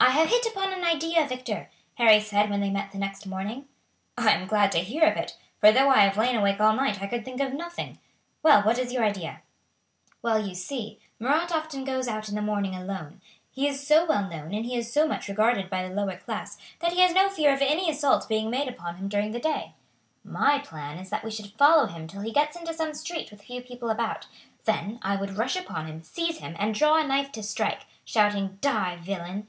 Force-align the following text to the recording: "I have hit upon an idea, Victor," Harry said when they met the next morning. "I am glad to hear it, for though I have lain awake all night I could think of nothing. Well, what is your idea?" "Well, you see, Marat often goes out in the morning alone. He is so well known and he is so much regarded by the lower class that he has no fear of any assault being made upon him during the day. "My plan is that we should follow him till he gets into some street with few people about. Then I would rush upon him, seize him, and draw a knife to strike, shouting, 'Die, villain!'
"I 0.00 0.10
have 0.10 0.30
hit 0.30 0.44
upon 0.46 0.72
an 0.72 0.82
idea, 0.84 1.24
Victor," 1.28 1.70
Harry 1.94 2.18
said 2.18 2.50
when 2.50 2.60
they 2.60 2.70
met 2.70 2.90
the 2.90 2.98
next 2.98 3.24
morning. 3.24 3.66
"I 4.18 4.32
am 4.32 4.48
glad 4.48 4.72
to 4.72 4.80
hear 4.80 5.04
it, 5.04 5.36
for 5.60 5.70
though 5.70 5.90
I 5.90 5.98
have 6.00 6.16
lain 6.16 6.34
awake 6.34 6.58
all 6.60 6.72
night 6.74 7.00
I 7.00 7.06
could 7.06 7.24
think 7.24 7.40
of 7.40 7.52
nothing. 7.54 8.00
Well, 8.42 8.62
what 8.62 8.80
is 8.80 8.92
your 8.92 9.04
idea?" 9.04 9.42
"Well, 10.20 10.44
you 10.44 10.56
see, 10.56 10.98
Marat 11.20 11.52
often 11.52 11.84
goes 11.84 12.08
out 12.08 12.28
in 12.28 12.34
the 12.34 12.42
morning 12.42 12.74
alone. 12.74 13.20
He 13.52 13.68
is 13.68 13.86
so 13.86 14.04
well 14.04 14.28
known 14.28 14.52
and 14.52 14.66
he 14.66 14.74
is 14.76 14.92
so 14.92 15.06
much 15.06 15.28
regarded 15.28 15.70
by 15.70 15.86
the 15.86 15.94
lower 15.94 16.16
class 16.16 16.58
that 16.80 16.92
he 16.94 17.00
has 17.02 17.14
no 17.14 17.28
fear 17.30 17.54
of 17.54 17.62
any 17.62 17.88
assault 17.88 18.28
being 18.28 18.50
made 18.50 18.66
upon 18.66 18.96
him 18.96 19.08
during 19.08 19.30
the 19.30 19.38
day. 19.40 19.74
"My 20.24 20.58
plan 20.58 20.98
is 20.98 21.10
that 21.10 21.22
we 21.22 21.30
should 21.30 21.52
follow 21.52 21.86
him 21.86 22.08
till 22.08 22.22
he 22.22 22.32
gets 22.32 22.56
into 22.56 22.74
some 22.74 22.92
street 22.94 23.30
with 23.30 23.42
few 23.44 23.62
people 23.62 23.88
about. 23.88 24.26
Then 24.64 24.98
I 25.00 25.14
would 25.14 25.36
rush 25.38 25.54
upon 25.54 25.86
him, 25.86 26.02
seize 26.02 26.38
him, 26.38 26.56
and 26.58 26.74
draw 26.74 26.96
a 27.00 27.06
knife 27.06 27.30
to 27.32 27.42
strike, 27.44 27.86
shouting, 28.04 28.58
'Die, 28.60 28.96
villain!' 28.96 29.46